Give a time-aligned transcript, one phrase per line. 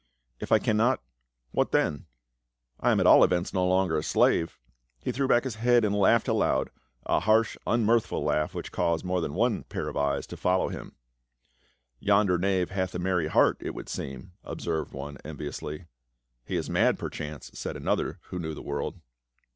[0.39, 0.99] "If I cannot—
[1.51, 2.07] what then?
[2.79, 4.57] I am at all events no longer a slave."
[4.99, 6.71] He threw back his head and laughed aloud,
[7.05, 10.95] a harsh unmirthful laugh which caused more than one pair of eyes to follow him."
[12.09, 15.85] Yonder knave hath a merr\ heart, it would seem," observed one enviously.
[16.45, 18.99] "He is mad, perchance," said another, who knew the world.